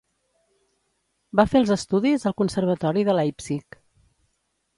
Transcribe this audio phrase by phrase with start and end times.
[1.39, 3.79] Va fer els estudis al Conservatori de Leipzig.